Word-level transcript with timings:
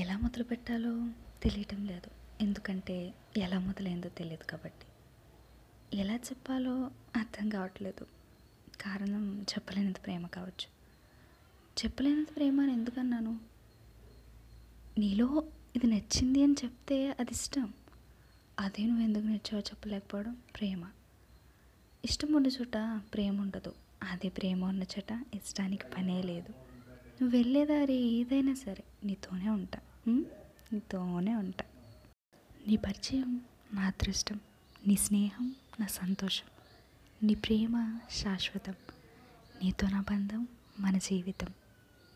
ఎలా 0.00 0.16
మొదలు 0.16 0.44
పెట్టాలో 0.44 1.10
తెలియటం 1.42 1.86
లేదు. 1.86 2.10
ఎందుకంటే 2.42 3.14
ఎలా 3.36 3.58
మొదలైందో 3.58 4.08
తెలియదు 4.08 4.44
కాబట్టి. 4.44 4.86
ఎలా 5.96 6.14
చెప్పాలో 6.14 6.90
అర్థం 7.16 7.48
కావట్లేదు. 7.48 8.06
కారణం 8.80 9.42
చెప్పలేనంత 9.42 10.04
ప్రేమ 10.04 10.26
కావచ్చు. 10.26 10.68
చెప్పలేనంత 11.84 12.36
ప్రేమ 12.36 12.60
అని 12.60 12.72
ఎందుకన్నాను? 12.72 13.40
నీలో 14.98 15.44
ఇది 15.76 15.86
నచ్చింది 15.86 16.42
అని 16.42 16.52
చెప్తే 16.52 17.10
అది 17.10 17.30
ఇష్టం. 17.30 17.72
అదే 18.60 18.86
నువ్వు 18.86 19.02
ఎందుకు 19.02 19.24
నచ్చావో 19.24 19.60
చెప్పలేకపోవడం 19.60 20.36
ప్రేమ. 20.60 20.84
ఇష్టం 22.04 22.32
ఉన్న 22.32 22.46
చోట 22.46 23.00
ప్రేమ 23.14 23.40
ఉండదు. 23.40 23.74
అదే 24.02 24.28
ప్రేమ 24.28 24.64
ఉన్న 24.64 24.82
చోట 24.82 25.24
ఇష్టానికి 25.34 25.84
పనే 25.88 26.22
లేదు. 26.22 26.50
నువ్వు 27.22 27.30
వెళ్ళేదారి 27.30 27.94
ఏదైనా 27.94 28.54
సరే 28.54 28.84
నీతోనే 29.04 29.48
ఉంటా. 29.48 29.78
నీతోనే 30.08 31.34
ఉంటా. 31.34 31.64
నీ 32.68 32.76
పరిచయం 32.76 33.40
నా 33.72 33.82
అదృష్టం 33.82 34.40
నీ 34.86 34.96
స్నేహం 34.96 35.54
నా 35.80 35.86
సంతోషం 35.86 36.46
నీ 37.26 37.34
ప్రేమ 37.34 37.98
శాశ్వతం 38.10 38.74
నీతో 39.62 39.88
నా 39.88 40.00
బంధం 40.00 40.48
మన 40.80 40.98
జీవితం. 40.98 41.54